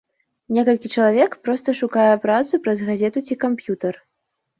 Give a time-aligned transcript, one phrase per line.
[0.55, 3.95] Некалькі чалавек проста шукае працу праз газету ці камп'ютар.